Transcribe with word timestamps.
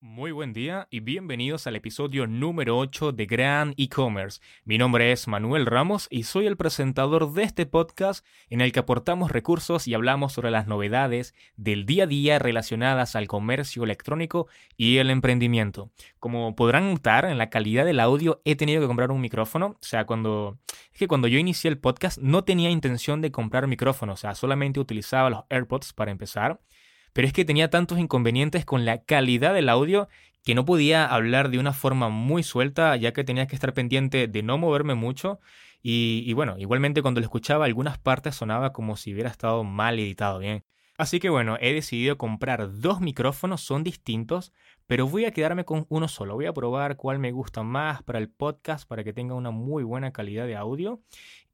Muy 0.00 0.30
buen 0.30 0.52
día 0.52 0.86
y 0.92 1.00
bienvenidos 1.00 1.66
al 1.66 1.74
episodio 1.74 2.28
número 2.28 2.78
8 2.78 3.10
de 3.10 3.26
Gran 3.26 3.74
E-Commerce. 3.76 4.40
Mi 4.64 4.78
nombre 4.78 5.10
es 5.10 5.26
Manuel 5.26 5.66
Ramos 5.66 6.06
y 6.08 6.22
soy 6.22 6.46
el 6.46 6.56
presentador 6.56 7.32
de 7.32 7.42
este 7.42 7.66
podcast 7.66 8.24
en 8.48 8.60
el 8.60 8.70
que 8.70 8.78
aportamos 8.78 9.32
recursos 9.32 9.88
y 9.88 9.94
hablamos 9.94 10.32
sobre 10.32 10.52
las 10.52 10.68
novedades 10.68 11.34
del 11.56 11.84
día 11.84 12.04
a 12.04 12.06
día 12.06 12.38
relacionadas 12.38 13.16
al 13.16 13.26
comercio 13.26 13.82
electrónico 13.82 14.46
y 14.76 14.98
el 14.98 15.10
emprendimiento. 15.10 15.90
Como 16.20 16.54
podrán 16.54 16.92
notar, 16.92 17.24
en 17.24 17.36
la 17.36 17.50
calidad 17.50 17.84
del 17.84 17.98
audio 17.98 18.40
he 18.44 18.54
tenido 18.54 18.80
que 18.80 18.86
comprar 18.86 19.10
un 19.10 19.20
micrófono. 19.20 19.66
O 19.66 19.78
sea, 19.80 20.06
cuando... 20.06 20.60
Es 20.92 20.98
que 21.00 21.08
cuando 21.08 21.26
yo 21.26 21.40
inicié 21.40 21.70
el 21.70 21.78
podcast 21.78 22.18
no 22.18 22.44
tenía 22.44 22.70
intención 22.70 23.20
de 23.20 23.32
comprar 23.32 23.66
micrófono, 23.66 24.12
o 24.12 24.16
sea, 24.16 24.36
solamente 24.36 24.78
utilizaba 24.78 25.28
los 25.28 25.42
AirPods 25.50 25.92
para 25.92 26.12
empezar 26.12 26.60
pero 27.12 27.26
es 27.26 27.32
que 27.32 27.44
tenía 27.44 27.70
tantos 27.70 27.98
inconvenientes 27.98 28.64
con 28.64 28.84
la 28.84 29.02
calidad 29.02 29.54
del 29.54 29.68
audio 29.68 30.08
que 30.44 30.54
no 30.54 30.64
podía 30.64 31.04
hablar 31.04 31.50
de 31.50 31.58
una 31.58 31.72
forma 31.72 32.08
muy 32.08 32.42
suelta, 32.42 32.96
ya 32.96 33.12
que 33.12 33.24
tenía 33.24 33.46
que 33.46 33.54
estar 33.54 33.74
pendiente 33.74 34.28
de 34.28 34.42
no 34.42 34.56
moverme 34.56 34.94
mucho. 34.94 35.40
Y, 35.82 36.32
bueno, 36.32 36.56
igualmente 36.58 37.02
cuando 37.02 37.20
lo 37.20 37.26
escuchaba 37.26 37.64
algunas 37.64 37.98
partes 37.98 38.34
sonaba 38.34 38.72
como 38.72 38.96
si 38.96 39.12
hubiera 39.12 39.30
estado 39.30 39.64
mal 39.64 39.98
editado 39.98 40.38
bien. 40.38 40.64
Así 40.96 41.20
que 41.20 41.30
bueno, 41.30 41.56
he 41.60 41.72
decidido 41.72 42.18
comprar 42.18 42.80
dos 42.80 43.00
micrófonos, 43.00 43.60
son 43.60 43.84
distintos, 43.84 44.52
pero 44.86 45.06
voy 45.06 45.26
a 45.26 45.30
quedarme 45.30 45.64
con 45.64 45.86
uno 45.88 46.08
solo. 46.08 46.34
Voy 46.34 46.46
a 46.46 46.52
probar 46.52 46.96
cuál 46.96 47.20
me 47.20 47.30
gusta 47.30 47.62
más 47.62 48.02
para 48.02 48.18
el 48.18 48.28
podcast, 48.28 48.88
para 48.88 49.04
que 49.04 49.12
tenga 49.12 49.34
una 49.34 49.50
muy 49.50 49.84
buena 49.84 50.12
calidad 50.12 50.46
de 50.46 50.56
audio. 50.56 51.00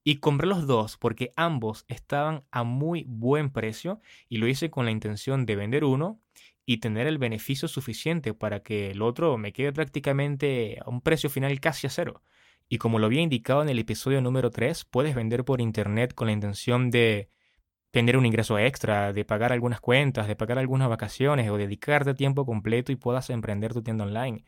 Y 0.04 0.16
compré 0.16 0.46
los 0.46 0.66
dos 0.66 0.98
porque 0.98 1.32
ambos 1.34 1.86
estaban 1.88 2.44
a 2.50 2.62
muy 2.62 3.04
buen 3.08 3.50
precio 3.50 4.00
y 4.28 4.36
lo 4.36 4.46
hice 4.46 4.70
con 4.70 4.84
la 4.84 4.90
intención 4.90 5.46
de 5.46 5.56
vender 5.56 5.84
uno 5.84 6.20
y 6.66 6.78
tener 6.78 7.06
el 7.06 7.18
beneficio 7.18 7.68
suficiente 7.68 8.34
para 8.34 8.60
que 8.62 8.90
el 8.90 9.02
otro 9.02 9.38
me 9.38 9.52
quede 9.52 9.72
prácticamente 9.72 10.78
a 10.84 10.90
un 10.90 11.00
precio 11.00 11.30
final 11.30 11.58
casi 11.60 11.86
a 11.86 11.90
cero. 11.90 12.22
Y 12.68 12.78
como 12.78 12.98
lo 12.98 13.06
había 13.06 13.20
indicado 13.22 13.62
en 13.62 13.68
el 13.68 13.78
episodio 13.78 14.20
número 14.20 14.50
3, 14.50 14.84
puedes 14.84 15.14
vender 15.14 15.44
por 15.44 15.60
internet 15.60 16.14
con 16.14 16.26
la 16.26 16.32
intención 16.32 16.90
de 16.90 17.28
tener 17.90 18.16
un 18.16 18.26
ingreso 18.26 18.58
extra, 18.58 19.12
de 19.12 19.24
pagar 19.24 19.52
algunas 19.52 19.80
cuentas, 19.80 20.28
de 20.28 20.36
pagar 20.36 20.58
algunas 20.58 20.88
vacaciones 20.88 21.48
o 21.50 21.56
dedicarte 21.56 22.14
tiempo 22.14 22.46
completo 22.46 22.92
y 22.92 22.96
puedas 22.96 23.30
emprender 23.30 23.72
tu 23.72 23.82
tienda 23.82 24.04
online. 24.04 24.44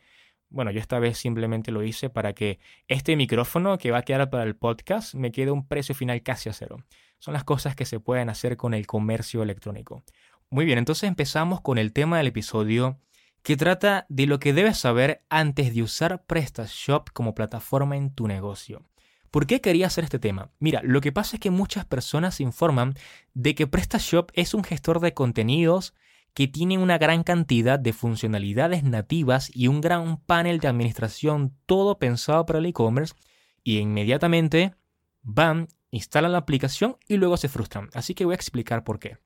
Bueno, 0.49 0.71
yo 0.71 0.79
esta 0.79 0.99
vez 0.99 1.17
simplemente 1.17 1.71
lo 1.71 1.83
hice 1.83 2.09
para 2.09 2.33
que 2.33 2.59
este 2.87 3.15
micrófono 3.15 3.77
que 3.77 3.91
va 3.91 3.99
a 3.99 4.03
quedar 4.03 4.29
para 4.29 4.43
el 4.43 4.55
podcast 4.55 5.13
me 5.13 5.31
quede 5.31 5.51
un 5.51 5.67
precio 5.67 5.93
final 5.93 6.23
casi 6.23 6.49
a 6.49 6.53
cero. 6.53 6.77
Son 7.19 7.33
las 7.33 7.43
cosas 7.43 7.75
que 7.75 7.85
se 7.85 7.99
pueden 7.99 8.29
hacer 8.29 8.55
con 8.55 8.73
el 8.73 8.87
comercio 8.87 9.43
electrónico. 9.43 10.03
Muy 10.49 10.65
bien, 10.65 10.77
entonces 10.77 11.07
empezamos 11.07 11.59
con 11.59 11.77
el 11.77 11.91
tema 11.91 12.17
del 12.17 12.27
episodio 12.27 12.97
que 13.43 13.57
trata 13.57 14.05
de 14.09 14.25
lo 14.25 14.39
que 14.39 14.53
debes 14.53 14.77
saber 14.77 15.23
antes 15.29 15.73
de 15.73 15.83
usar 15.83 16.23
PrestaShop 16.25 17.09
como 17.11 17.35
plataforma 17.35 17.97
en 17.97 18.11
tu 18.11 18.27
negocio. 18.27 18.83
¿Por 19.31 19.45
qué 19.45 19.59
quería 19.59 19.87
hacer 19.87 20.05
este 20.05 20.19
tema? 20.19 20.51
Mira, 20.59 20.81
lo 20.83 21.01
que 21.01 21.11
pasa 21.11 21.35
es 21.35 21.41
que 21.41 21.51
muchas 21.51 21.85
personas 21.85 22.39
informan 22.39 22.93
de 23.33 23.55
que 23.55 23.67
PrestaShop 23.67 24.31
es 24.33 24.53
un 24.53 24.63
gestor 24.63 25.01
de 25.01 25.13
contenidos 25.13 25.93
que 26.37 26.47
tiene 26.47 26.77
una 26.77 26.99
gran 26.99 27.23
cantidad 27.23 27.79
de 27.79 27.93
funcionalidades 27.93 28.83
nativas 28.83 29.49
y 29.55 29.69
un 29.69 29.81
gran 29.81 30.17
panel 30.17 30.59
de 30.59 30.67
administración 30.67 31.57
todo 31.65 31.97
pensado 31.97 32.45
para 32.45 32.59
el 32.59 32.67
e-commerce 32.67 33.15
y 33.63 33.79
inmediatamente 33.79 34.75
van, 35.23 35.67
instalan 35.89 36.33
la 36.33 36.37
aplicación 36.37 36.97
y 37.07 37.17
luego 37.17 37.37
se 37.37 37.49
frustran. 37.49 37.89
Así 37.95 38.13
que 38.13 38.23
voy 38.23 38.33
a 38.33 38.35
explicar 38.35 38.83
por 38.83 38.99
qué. 38.99 39.17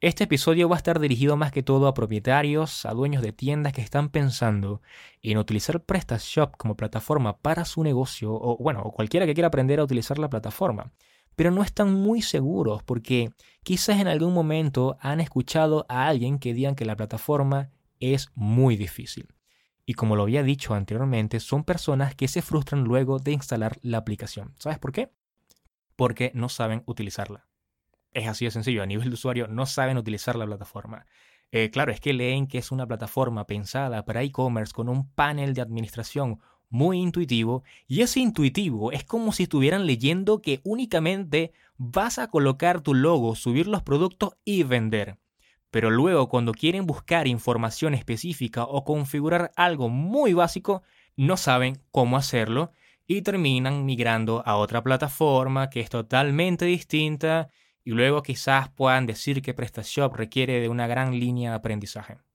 Este 0.00 0.24
episodio 0.24 0.70
va 0.70 0.76
a 0.76 0.78
estar 0.78 1.00
dirigido 1.00 1.36
más 1.36 1.52
que 1.52 1.62
todo 1.62 1.86
a 1.86 1.92
propietarios, 1.92 2.86
a 2.86 2.94
dueños 2.94 3.20
de 3.20 3.34
tiendas 3.34 3.74
que 3.74 3.82
están 3.82 4.08
pensando 4.08 4.80
en 5.20 5.36
utilizar 5.36 5.84
PrestaShop 5.84 6.56
como 6.56 6.78
plataforma 6.78 7.36
para 7.36 7.66
su 7.66 7.82
negocio 7.82 8.32
o 8.32 8.56
bueno, 8.56 8.80
o 8.80 8.92
cualquiera 8.92 9.26
que 9.26 9.34
quiera 9.34 9.48
aprender 9.48 9.80
a 9.80 9.84
utilizar 9.84 10.18
la 10.18 10.30
plataforma 10.30 10.94
pero 11.36 11.50
no 11.50 11.62
están 11.62 11.94
muy 11.94 12.22
seguros 12.22 12.82
porque 12.82 13.30
quizás 13.62 14.00
en 14.00 14.08
algún 14.08 14.34
momento 14.34 14.96
han 15.00 15.20
escuchado 15.20 15.86
a 15.88 16.08
alguien 16.08 16.38
que 16.38 16.54
digan 16.54 16.74
que 16.74 16.86
la 16.86 16.96
plataforma 16.96 17.70
es 18.00 18.30
muy 18.34 18.76
difícil. 18.76 19.28
Y 19.84 19.94
como 19.94 20.16
lo 20.16 20.24
había 20.24 20.42
dicho 20.42 20.74
anteriormente, 20.74 21.38
son 21.38 21.62
personas 21.62 22.16
que 22.16 22.26
se 22.26 22.42
frustran 22.42 22.82
luego 22.82 23.20
de 23.20 23.32
instalar 23.32 23.78
la 23.82 23.98
aplicación. 23.98 24.54
¿Sabes 24.58 24.80
por 24.80 24.90
qué? 24.90 25.12
Porque 25.94 26.32
no 26.34 26.48
saben 26.48 26.82
utilizarla. 26.86 27.46
Es 28.12 28.26
así 28.26 28.46
de 28.46 28.50
sencillo, 28.50 28.82
a 28.82 28.86
nivel 28.86 29.10
de 29.10 29.14
usuario 29.14 29.46
no 29.46 29.66
saben 29.66 29.98
utilizar 29.98 30.34
la 30.36 30.46
plataforma. 30.46 31.06
Eh, 31.52 31.70
claro, 31.70 31.92
es 31.92 32.00
que 32.00 32.12
leen 32.12 32.48
que 32.48 32.58
es 32.58 32.72
una 32.72 32.86
plataforma 32.86 33.46
pensada 33.46 34.04
para 34.04 34.22
e-commerce 34.22 34.72
con 34.72 34.88
un 34.88 35.08
panel 35.10 35.54
de 35.54 35.60
administración 35.60 36.40
muy 36.68 36.98
intuitivo 36.98 37.64
y 37.86 38.02
ese 38.02 38.20
intuitivo 38.20 38.92
es 38.92 39.04
como 39.04 39.32
si 39.32 39.44
estuvieran 39.44 39.86
leyendo 39.86 40.40
que 40.40 40.60
únicamente 40.64 41.52
vas 41.76 42.18
a 42.18 42.28
colocar 42.28 42.80
tu 42.80 42.94
logo, 42.94 43.34
subir 43.34 43.66
los 43.66 43.82
productos 43.82 44.36
y 44.44 44.62
vender. 44.62 45.18
Pero 45.70 45.90
luego 45.90 46.28
cuando 46.28 46.52
quieren 46.52 46.86
buscar 46.86 47.26
información 47.26 47.94
específica 47.94 48.64
o 48.64 48.84
configurar 48.84 49.52
algo 49.56 49.88
muy 49.88 50.32
básico, 50.32 50.82
no 51.16 51.36
saben 51.36 51.82
cómo 51.90 52.16
hacerlo 52.16 52.72
y 53.06 53.22
terminan 53.22 53.84
migrando 53.84 54.42
a 54.46 54.56
otra 54.56 54.82
plataforma 54.82 55.70
que 55.70 55.80
es 55.80 55.90
totalmente 55.90 56.64
distinta 56.64 57.50
y 57.84 57.92
luego 57.92 58.22
quizás 58.22 58.68
puedan 58.70 59.06
decir 59.06 59.42
que 59.42 59.54
PrestaShop 59.54 60.14
requiere 60.14 60.60
de 60.60 60.68
una 60.68 60.86
gran 60.86 61.18
línea 61.18 61.50
de 61.50 61.56
aprendizaje. 61.56 62.25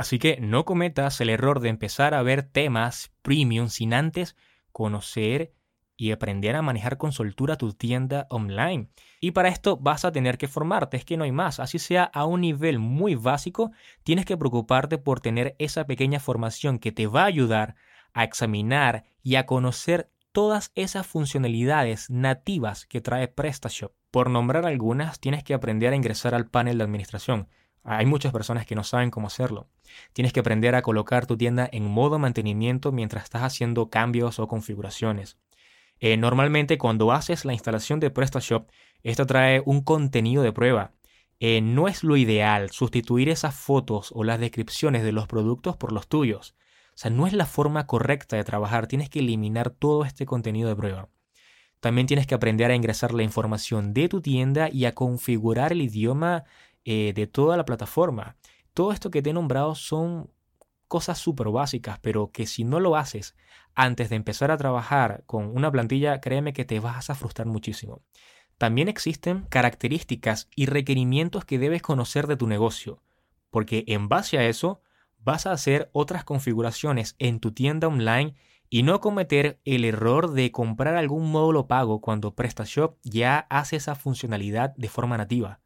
Así 0.00 0.18
que 0.18 0.38
no 0.40 0.64
cometas 0.64 1.20
el 1.20 1.28
error 1.28 1.60
de 1.60 1.68
empezar 1.68 2.14
a 2.14 2.22
ver 2.22 2.42
temas 2.42 3.12
premium 3.20 3.68
sin 3.68 3.92
antes 3.92 4.34
conocer 4.72 5.52
y 5.94 6.12
aprender 6.12 6.56
a 6.56 6.62
manejar 6.62 6.96
con 6.96 7.12
soltura 7.12 7.56
tu 7.56 7.74
tienda 7.74 8.26
online. 8.30 8.88
Y 9.20 9.32
para 9.32 9.50
esto 9.50 9.76
vas 9.76 10.06
a 10.06 10.10
tener 10.10 10.38
que 10.38 10.48
formarte, 10.48 10.96
es 10.96 11.04
que 11.04 11.18
no 11.18 11.24
hay 11.24 11.32
más. 11.32 11.60
Así 11.60 11.78
sea 11.78 12.04
a 12.04 12.24
un 12.24 12.40
nivel 12.40 12.78
muy 12.78 13.14
básico, 13.14 13.72
tienes 14.02 14.24
que 14.24 14.38
preocuparte 14.38 14.96
por 14.96 15.20
tener 15.20 15.54
esa 15.58 15.84
pequeña 15.84 16.18
formación 16.18 16.78
que 16.78 16.92
te 16.92 17.06
va 17.06 17.24
a 17.24 17.26
ayudar 17.26 17.74
a 18.14 18.24
examinar 18.24 19.04
y 19.22 19.34
a 19.34 19.44
conocer 19.44 20.10
todas 20.32 20.72
esas 20.76 21.06
funcionalidades 21.06 22.08
nativas 22.08 22.86
que 22.86 23.02
trae 23.02 23.28
PrestaShop. 23.28 23.92
Por 24.10 24.30
nombrar 24.30 24.64
algunas, 24.64 25.20
tienes 25.20 25.44
que 25.44 25.52
aprender 25.52 25.92
a 25.92 25.96
ingresar 25.96 26.34
al 26.34 26.48
panel 26.48 26.78
de 26.78 26.84
administración. 26.84 27.48
Hay 27.82 28.06
muchas 28.06 28.32
personas 28.32 28.66
que 28.66 28.74
no 28.74 28.84
saben 28.84 29.10
cómo 29.10 29.28
hacerlo. 29.28 29.68
Tienes 30.12 30.32
que 30.32 30.40
aprender 30.40 30.74
a 30.74 30.82
colocar 30.82 31.26
tu 31.26 31.36
tienda 31.36 31.68
en 31.72 31.86
modo 31.86 32.18
mantenimiento 32.18 32.92
mientras 32.92 33.24
estás 33.24 33.42
haciendo 33.42 33.88
cambios 33.88 34.38
o 34.38 34.48
configuraciones. 34.48 35.38
Eh, 35.98 36.16
normalmente 36.16 36.78
cuando 36.78 37.12
haces 37.12 37.44
la 37.44 37.52
instalación 37.52 38.00
de 38.00 38.10
PrestaShop, 38.10 38.70
esto 39.02 39.26
trae 39.26 39.62
un 39.64 39.82
contenido 39.82 40.42
de 40.42 40.52
prueba. 40.52 40.92
Eh, 41.40 41.62
no 41.62 41.88
es 41.88 42.04
lo 42.04 42.18
ideal 42.18 42.70
sustituir 42.70 43.30
esas 43.30 43.54
fotos 43.54 44.12
o 44.14 44.24
las 44.24 44.40
descripciones 44.40 45.02
de 45.02 45.12
los 45.12 45.26
productos 45.26 45.76
por 45.76 45.92
los 45.92 46.06
tuyos. 46.06 46.54
O 46.94 46.98
sea, 47.00 47.10
no 47.10 47.26
es 47.26 47.32
la 47.32 47.46
forma 47.46 47.86
correcta 47.86 48.36
de 48.36 48.44
trabajar. 48.44 48.86
Tienes 48.86 49.08
que 49.08 49.20
eliminar 49.20 49.70
todo 49.70 50.04
este 50.04 50.26
contenido 50.26 50.68
de 50.68 50.76
prueba. 50.76 51.08
También 51.80 52.06
tienes 52.06 52.26
que 52.26 52.34
aprender 52.34 52.70
a 52.70 52.74
ingresar 52.74 53.14
la 53.14 53.22
información 53.22 53.94
de 53.94 54.10
tu 54.10 54.20
tienda 54.20 54.68
y 54.70 54.84
a 54.84 54.94
configurar 54.94 55.72
el 55.72 55.80
idioma 55.80 56.44
eh, 56.84 57.12
de 57.14 57.26
toda 57.26 57.56
la 57.56 57.64
plataforma. 57.64 58.36
Todo 58.74 58.92
esto 58.92 59.10
que 59.10 59.22
te 59.22 59.30
he 59.30 59.32
nombrado 59.32 59.74
son 59.74 60.30
cosas 60.88 61.18
súper 61.18 61.48
básicas, 61.48 61.98
pero 62.00 62.32
que 62.32 62.46
si 62.46 62.64
no 62.64 62.80
lo 62.80 62.96
haces 62.96 63.36
antes 63.74 64.10
de 64.10 64.16
empezar 64.16 64.50
a 64.50 64.56
trabajar 64.56 65.22
con 65.26 65.46
una 65.56 65.70
plantilla, 65.70 66.20
créeme 66.20 66.52
que 66.52 66.64
te 66.64 66.80
vas 66.80 67.10
a 67.10 67.14
frustrar 67.14 67.46
muchísimo. 67.46 68.02
También 68.58 68.88
existen 68.88 69.46
características 69.48 70.48
y 70.54 70.66
requerimientos 70.66 71.44
que 71.44 71.58
debes 71.58 71.80
conocer 71.80 72.26
de 72.26 72.36
tu 72.36 72.46
negocio, 72.46 73.02
porque 73.50 73.84
en 73.86 74.08
base 74.08 74.38
a 74.38 74.46
eso 74.46 74.82
vas 75.18 75.46
a 75.46 75.52
hacer 75.52 75.90
otras 75.92 76.24
configuraciones 76.24 77.14
en 77.18 77.40
tu 77.40 77.52
tienda 77.52 77.88
online 77.88 78.34
y 78.68 78.82
no 78.82 79.00
cometer 79.00 79.60
el 79.64 79.84
error 79.84 80.32
de 80.32 80.52
comprar 80.52 80.96
algún 80.96 81.30
módulo 81.30 81.66
pago 81.66 82.00
cuando 82.00 82.34
PrestaShop 82.34 82.98
ya 83.02 83.46
hace 83.50 83.76
esa 83.76 83.94
funcionalidad 83.94 84.74
de 84.76 84.88
forma 84.88 85.16
nativa. 85.16 85.60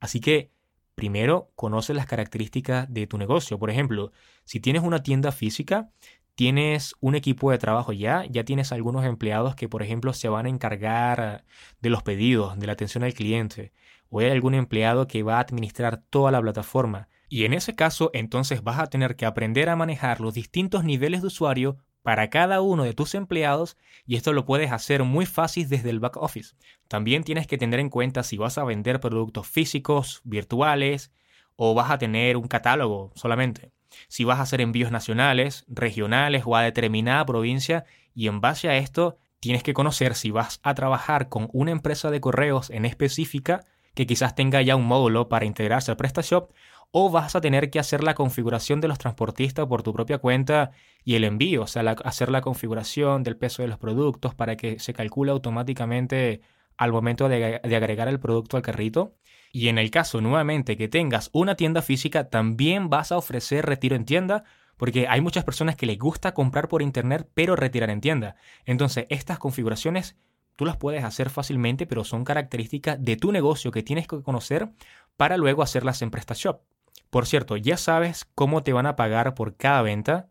Así 0.00 0.20
que 0.20 0.52
Primero, 0.98 1.52
conoce 1.54 1.94
las 1.94 2.06
características 2.06 2.92
de 2.92 3.06
tu 3.06 3.18
negocio. 3.18 3.56
Por 3.56 3.70
ejemplo, 3.70 4.10
si 4.44 4.58
tienes 4.58 4.82
una 4.82 5.00
tienda 5.04 5.30
física, 5.30 5.90
tienes 6.34 6.96
un 6.98 7.14
equipo 7.14 7.52
de 7.52 7.58
trabajo 7.58 7.92
ya, 7.92 8.24
ya 8.28 8.42
tienes 8.42 8.72
algunos 8.72 9.04
empleados 9.04 9.54
que, 9.54 9.68
por 9.68 9.84
ejemplo, 9.84 10.12
se 10.12 10.28
van 10.28 10.46
a 10.46 10.48
encargar 10.48 11.44
de 11.80 11.90
los 11.90 12.02
pedidos, 12.02 12.58
de 12.58 12.66
la 12.66 12.72
atención 12.72 13.04
al 13.04 13.14
cliente, 13.14 13.72
o 14.10 14.18
hay 14.18 14.30
algún 14.30 14.54
empleado 14.54 15.06
que 15.06 15.22
va 15.22 15.36
a 15.36 15.42
administrar 15.42 16.02
toda 16.10 16.32
la 16.32 16.42
plataforma. 16.42 17.08
Y 17.28 17.44
en 17.44 17.52
ese 17.52 17.76
caso, 17.76 18.10
entonces 18.12 18.64
vas 18.64 18.80
a 18.80 18.88
tener 18.88 19.14
que 19.14 19.24
aprender 19.24 19.68
a 19.68 19.76
manejar 19.76 20.20
los 20.20 20.34
distintos 20.34 20.82
niveles 20.82 21.20
de 21.20 21.28
usuario 21.28 21.76
para 22.02 22.30
cada 22.30 22.60
uno 22.60 22.84
de 22.84 22.94
tus 22.94 23.14
empleados 23.14 23.76
y 24.06 24.16
esto 24.16 24.32
lo 24.32 24.44
puedes 24.44 24.72
hacer 24.72 25.04
muy 25.04 25.26
fácil 25.26 25.68
desde 25.68 25.90
el 25.90 26.00
back 26.00 26.16
office. 26.16 26.54
También 26.88 27.24
tienes 27.24 27.46
que 27.46 27.58
tener 27.58 27.80
en 27.80 27.90
cuenta 27.90 28.22
si 28.22 28.36
vas 28.36 28.58
a 28.58 28.64
vender 28.64 29.00
productos 29.00 29.46
físicos, 29.46 30.20
virtuales 30.24 31.12
o 31.56 31.74
vas 31.74 31.90
a 31.90 31.98
tener 31.98 32.36
un 32.36 32.48
catálogo 32.48 33.12
solamente. 33.14 33.72
si 34.08 34.24
vas 34.24 34.38
a 34.38 34.42
hacer 34.42 34.60
envíos 34.60 34.92
nacionales, 34.92 35.64
regionales 35.66 36.42
o 36.44 36.54
a 36.54 36.62
determinada 36.62 37.24
provincia 37.24 37.84
y 38.14 38.28
en 38.28 38.40
base 38.40 38.68
a 38.68 38.76
esto 38.76 39.16
tienes 39.40 39.62
que 39.62 39.74
conocer 39.74 40.14
si 40.14 40.30
vas 40.30 40.60
a 40.62 40.74
trabajar 40.74 41.28
con 41.28 41.48
una 41.52 41.70
empresa 41.70 42.10
de 42.10 42.20
correos 42.20 42.70
en 42.70 42.84
específica 42.84 43.64
que 43.98 44.06
quizás 44.06 44.36
tenga 44.36 44.62
ya 44.62 44.76
un 44.76 44.84
módulo 44.84 45.28
para 45.28 45.44
integrarse 45.44 45.90
al 45.90 45.96
PrestaShop 45.96 46.52
o 46.92 47.10
vas 47.10 47.34
a 47.34 47.40
tener 47.40 47.68
que 47.68 47.80
hacer 47.80 48.04
la 48.04 48.14
configuración 48.14 48.80
de 48.80 48.86
los 48.86 48.96
transportistas 48.96 49.66
por 49.66 49.82
tu 49.82 49.92
propia 49.92 50.18
cuenta 50.18 50.70
y 51.02 51.16
el 51.16 51.24
envío, 51.24 51.62
o 51.62 51.66
sea, 51.66 51.82
hacer 52.04 52.30
la 52.30 52.40
configuración 52.40 53.24
del 53.24 53.36
peso 53.36 53.62
de 53.62 53.66
los 53.66 53.76
productos 53.76 54.36
para 54.36 54.56
que 54.56 54.78
se 54.78 54.92
calcule 54.92 55.32
automáticamente 55.32 56.42
al 56.76 56.92
momento 56.92 57.28
de, 57.28 57.60
de 57.60 57.76
agregar 57.76 58.06
el 58.06 58.20
producto 58.20 58.56
al 58.56 58.62
carrito. 58.62 59.16
Y 59.50 59.66
en 59.66 59.78
el 59.78 59.90
caso 59.90 60.20
nuevamente 60.20 60.76
que 60.76 60.86
tengas 60.86 61.28
una 61.32 61.56
tienda 61.56 61.82
física, 61.82 62.30
también 62.30 62.90
vas 62.90 63.10
a 63.10 63.16
ofrecer 63.16 63.66
retiro 63.66 63.96
en 63.96 64.04
tienda, 64.04 64.44
porque 64.76 65.08
hay 65.08 65.20
muchas 65.20 65.42
personas 65.42 65.74
que 65.74 65.86
les 65.86 65.98
gusta 65.98 66.34
comprar 66.34 66.68
por 66.68 66.82
internet 66.82 67.28
pero 67.34 67.56
retirar 67.56 67.90
en 67.90 68.00
tienda. 68.00 68.36
Entonces, 68.64 69.06
estas 69.08 69.40
configuraciones 69.40 70.16
tú 70.58 70.64
las 70.64 70.76
puedes 70.76 71.04
hacer 71.04 71.30
fácilmente, 71.30 71.86
pero 71.86 72.02
son 72.02 72.24
características 72.24 73.00
de 73.00 73.14
tu 73.14 73.30
negocio 73.30 73.70
que 73.70 73.84
tienes 73.84 74.08
que 74.08 74.20
conocer 74.24 74.68
para 75.16 75.36
luego 75.36 75.62
hacerlas 75.62 76.02
en 76.02 76.10
PrestaShop. 76.10 76.62
Por 77.10 77.26
cierto, 77.26 77.56
ya 77.56 77.76
sabes 77.76 78.28
cómo 78.34 78.64
te 78.64 78.72
van 78.72 78.86
a 78.86 78.96
pagar 78.96 79.34
por 79.34 79.56
cada 79.56 79.82
venta. 79.82 80.28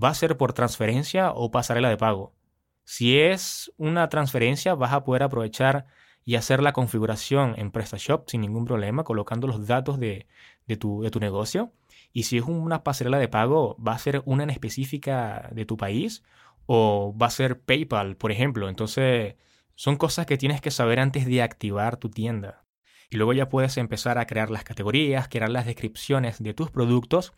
¿Va 0.00 0.10
a 0.10 0.14
ser 0.14 0.36
por 0.36 0.52
transferencia 0.52 1.32
o 1.32 1.50
pasarela 1.50 1.88
de 1.88 1.96
pago? 1.96 2.32
Si 2.84 3.18
es 3.18 3.72
una 3.76 4.08
transferencia, 4.08 4.76
vas 4.76 4.92
a 4.92 5.02
poder 5.02 5.24
aprovechar 5.24 5.86
y 6.24 6.36
hacer 6.36 6.62
la 6.62 6.72
configuración 6.72 7.54
en 7.56 7.72
PrestaShop 7.72 8.30
sin 8.30 8.42
ningún 8.42 8.66
problema, 8.66 9.02
colocando 9.02 9.48
los 9.48 9.66
datos 9.66 9.98
de, 9.98 10.28
tu, 10.78 11.02
de 11.02 11.10
tu 11.10 11.18
negocio. 11.18 11.72
Y 12.12 12.22
si 12.22 12.38
es 12.38 12.44
una 12.44 12.84
pasarela 12.84 13.18
de 13.18 13.26
pago, 13.26 13.76
va 13.84 13.94
a 13.94 13.98
ser 13.98 14.22
una 14.26 14.44
en 14.44 14.50
específica 14.50 15.48
de 15.50 15.66
tu 15.66 15.76
país 15.76 16.22
o 16.66 17.12
va 17.20 17.26
a 17.26 17.30
ser 17.30 17.58
PayPal, 17.58 18.16
por 18.16 18.30
ejemplo. 18.30 18.68
Entonces, 18.68 19.34
son 19.76 19.96
cosas 19.96 20.26
que 20.26 20.38
tienes 20.38 20.60
que 20.60 20.72
saber 20.72 20.98
antes 20.98 21.26
de 21.26 21.42
activar 21.42 21.98
tu 21.98 22.10
tienda. 22.10 22.64
Y 23.10 23.16
luego 23.18 23.34
ya 23.34 23.48
puedes 23.48 23.76
empezar 23.76 24.18
a 24.18 24.26
crear 24.26 24.50
las 24.50 24.64
categorías, 24.64 25.28
crear 25.28 25.50
las 25.50 25.66
descripciones 25.66 26.42
de 26.42 26.54
tus 26.54 26.70
productos. 26.70 27.34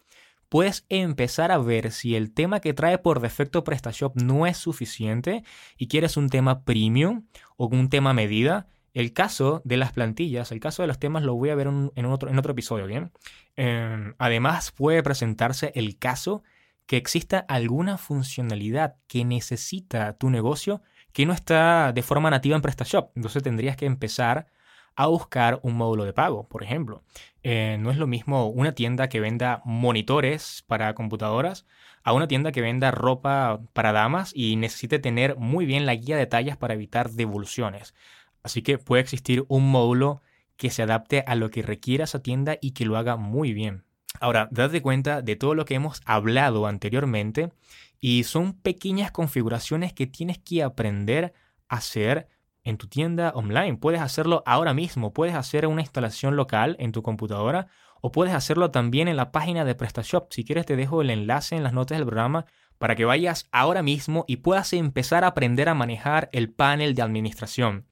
Puedes 0.49 0.87
empezar 0.89 1.53
a 1.53 1.59
ver 1.59 1.91
si 1.91 2.17
el 2.17 2.33
tema 2.33 2.61
que 2.61 2.73
trae 2.73 2.97
por 2.97 3.21
defecto 3.21 3.65
PrestaShop 3.65 4.17
no 4.17 4.47
es 4.47 4.57
suficiente 4.57 5.45
y 5.77 5.89
quieres 5.89 6.17
un 6.17 6.31
tema 6.31 6.65
premium 6.65 7.27
o 7.57 7.67
un 7.67 7.91
tema 7.91 8.15
medida. 8.15 8.69
El 8.95 9.13
caso 9.13 9.61
de 9.65 9.77
las 9.77 9.93
plantillas, 9.93 10.51
el 10.51 10.61
caso 10.61 10.83
de 10.83 10.89
los 10.89 10.99
temas 10.99 11.23
lo 11.23 11.35
voy 11.35 11.51
a 11.51 11.55
ver 11.55 11.67
en, 11.67 12.07
otro, 12.07 12.31
en 12.31 12.39
otro, 12.39 12.53
episodio, 12.53 12.87
¿bien? 12.87 13.13
Em, 13.57 14.15
además 14.19 14.73
puede 14.73 15.03
presentarse 15.03 15.73
el 15.75 15.99
caso 15.99 16.43
que 16.87 16.97
exista 16.97 17.41
alguna 17.41 17.99
funcionalidad 17.99 18.97
que 19.07 19.27
necesita 19.27 20.15
tu 20.15 20.31
negocio 20.31 20.81
que 21.13 21.27
no 21.27 21.33
está 21.33 21.93
de 21.93 22.03
forma 22.03 22.31
nativa 22.31 22.57
en 22.57 22.63
PrestaShop. 22.63 23.11
Entonces 23.17 23.43
tendrías 23.43 23.77
que 23.77 23.87
empezar 23.87 24.47
a 24.95 25.07
buscar 25.07 25.61
un 25.63 25.77
módulo 25.77 26.05
de 26.05 26.13
pago, 26.13 26.49
por 26.49 26.63
ejemplo. 26.63 27.03
Eh, 27.43 27.77
no 27.81 27.91
es 27.91 27.99
lo 27.99 28.07
mismo 28.07 28.49
una 28.49 28.73
tienda 28.73 29.09
que 29.09 29.21
venda 29.21 29.63
monitores 29.65 30.65
para 30.67 30.95
computadoras 30.95 31.67
a 32.03 32.13
una 32.13 32.27
tienda 32.27 32.53
que 32.53 32.63
venda 32.63 32.91
ropa 32.91 33.61
para 33.73 33.93
damas 33.93 34.33
y 34.35 34.57
necesite 34.57 34.99
tener 34.99 35.37
muy 35.37 35.67
bien 35.67 35.87
la 35.87 35.95
guía 35.95 36.17
de 36.17 36.27
tallas 36.27 36.57
para 36.57 36.75
evitar 36.75 37.11
devoluciones. 37.11 37.95
Así 38.43 38.63
que 38.63 38.79
puede 38.79 39.03
existir 39.03 39.45
un 39.49 39.71
módulo 39.71 40.23
que 40.57 40.71
se 40.71 40.83
adapte 40.83 41.23
a 41.27 41.35
lo 41.37 41.51
que 41.51 41.63
requiera 41.63 42.05
esa 42.05 42.23
tienda 42.23 42.59
y 42.61 42.73
que 42.73 42.85
lo 42.85 42.97
haga 42.97 43.17
muy 43.17 43.53
bien. 43.53 43.85
Ahora, 44.21 44.49
date 44.51 44.83
cuenta 44.83 45.23
de 45.23 45.37
todo 45.37 45.55
lo 45.55 45.65
que 45.65 45.75
hemos 45.75 46.01
hablado 46.05 46.67
anteriormente 46.67 47.53
y 48.01 48.25
son 48.25 48.55
pequeñas 48.55 49.11
configuraciones 49.11 49.93
que 49.93 50.07
tienes 50.07 50.39
que 50.39 50.63
aprender 50.63 51.35
a 51.69 51.77
hacer 51.77 52.29
en 52.65 52.77
tu 52.77 52.89
tienda 52.89 53.33
online. 53.35 53.77
Puedes 53.77 54.01
hacerlo 54.01 54.43
ahora 54.47 54.75
mismo, 54.75 55.13
puedes 55.13 55.35
hacer 55.35 55.67
una 55.67 55.83
instalación 55.83 56.37
local 56.37 56.77
en 56.79 56.93
tu 56.93 57.03
computadora 57.03 57.69
o 58.01 58.13
puedes 58.13 58.35
hacerlo 58.35 58.71
también 58.71 59.09
en 59.09 59.17
la 59.17 59.33
página 59.33 59.65
de 59.65 59.75
PrestaShop. 59.75 60.33
Si 60.33 60.45
quieres 60.45 60.67
te 60.67 60.77
dejo 60.77 61.01
el 61.03 61.11
enlace 61.11 61.57
en 61.57 61.63
las 61.63 61.73
notas 61.73 61.99
del 61.99 62.07
programa 62.07 62.47
para 62.79 62.95
que 62.95 63.05
vayas 63.05 63.49
ahora 63.51 63.83
mismo 63.83 64.25
y 64.29 64.37
puedas 64.37 64.73
empezar 64.73 65.25
a 65.25 65.29
aprender 65.29 65.69
a 65.69 65.75
manejar 65.75 66.29
el 66.33 66.51
panel 66.51 66.95
de 66.95 67.03
administración 67.03 67.88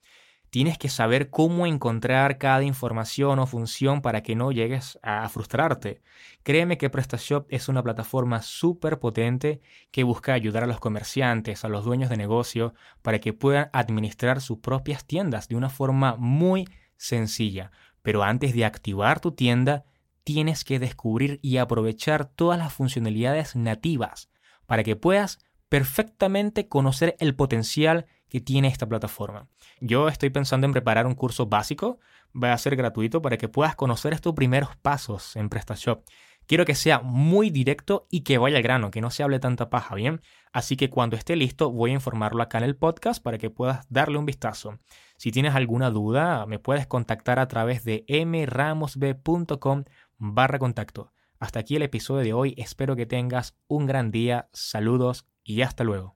tienes 0.57 0.79
que 0.79 0.89
saber 0.89 1.29
cómo 1.29 1.67
encontrar 1.67 2.39
cada 2.39 2.63
información 2.63 3.39
o 3.41 3.47
función 3.47 4.01
para 4.01 4.23
que 4.23 4.35
no 4.35 4.53
llegues 4.53 4.99
a 5.03 5.29
frustrarte. 5.29 6.01
Créeme 6.45 6.79
que 6.79 6.89
PrestaShop 6.89 7.47
es 7.51 7.69
una 7.69 7.83
plataforma 7.83 8.41
súper 8.41 8.99
potente 8.99 9.61
que 9.91 10.03
busca 10.03 10.33
ayudar 10.33 10.65
a 10.65 10.67
los 10.67 10.81
comerciantes, 10.81 11.63
a 11.63 11.69
los 11.69 11.85
dueños 11.85 12.09
de 12.09 12.17
negocio, 12.17 12.73
para 13.03 13.19
que 13.19 13.35
puedan 13.35 13.69
administrar 13.75 14.41
sus 14.41 14.61
propias 14.61 15.05
tiendas 15.05 15.47
de 15.49 15.57
una 15.57 15.69
forma 15.69 16.17
muy 16.17 16.67
sencilla. 16.97 17.71
Pero 18.01 18.23
antes 18.23 18.55
de 18.55 18.65
activar 18.65 19.21
tu 19.21 19.33
tienda, 19.33 19.85
tienes 20.25 20.65
que 20.65 20.79
descubrir 20.79 21.39
y 21.43 21.59
aprovechar 21.59 22.25
todas 22.25 22.59
las 22.59 22.73
funcionalidades 22.73 23.57
nativas 23.57 24.31
para 24.65 24.85
que 24.85 24.97
puedas 24.97 25.39
perfectamente 25.69 26.69
conocer 26.69 27.17
el 27.19 27.35
potencial 27.35 28.07
que 28.29 28.41
tiene 28.41 28.69
esta 28.69 28.89
plataforma. 28.89 29.49
Yo 29.81 30.09
estoy 30.09 30.31
pensando 30.31 30.67
en 30.67 30.73
preparar 30.73 31.07
un 31.07 31.15
curso 31.15 31.47
básico, 31.47 31.99
va 32.35 32.53
a 32.53 32.59
ser 32.59 32.77
gratuito 32.77 33.23
para 33.23 33.37
que 33.37 33.49
puedas 33.49 33.77
conocer 33.77 34.13
estos 34.13 34.35
primeros 34.35 34.77
pasos 34.77 35.37
en 35.37 35.49
PrestaShop. 35.49 36.05
Quiero 36.47 36.65
que 36.65 36.77
sea 36.77 37.01
muy 37.01 37.51
directo 37.51 38.07
y 38.09 38.21
que 38.21 38.39
vaya 38.39 38.57
al 38.57 38.63
grano, 38.63 38.93
que 38.93 39.01
no 39.01 39.11
se 39.11 39.25
hable 39.25 39.41
tanta 39.41 39.69
paja, 39.69 39.97
¿bien? 39.97 40.21
Así 40.53 40.77
que 40.77 40.91
cuando 40.91 41.17
esté 41.17 41.35
listo 41.35 41.73
voy 41.73 41.91
a 41.91 41.95
informarlo 41.95 42.41
acá 42.41 42.59
en 42.59 42.65
el 42.65 42.77
podcast 42.77 43.21
para 43.21 43.39
que 43.39 43.51
puedas 43.51 43.85
darle 43.89 44.19
un 44.19 44.27
vistazo. 44.27 44.79
Si 45.17 45.33
tienes 45.33 45.57
alguna 45.57 45.91
duda, 45.91 46.47
me 46.47 46.61
puedes 46.61 46.87
contactar 46.87 47.41
a 47.41 47.49
través 47.49 47.85
de 47.85 48.05
mramosb.com 48.09 49.85
barra 50.19 50.59
contacto. 50.61 51.13
Hasta 51.41 51.59
aquí 51.59 51.77
el 51.77 51.83
episodio 51.83 52.23
de 52.23 52.33
hoy, 52.33 52.55
espero 52.57 52.95
que 52.95 53.07
tengas 53.07 53.57
un 53.67 53.87
gran 53.87 54.11
día, 54.13 54.49
saludos 54.53 55.27
y 55.47 55.63
hasta 55.63 55.85
luego. 55.85 56.16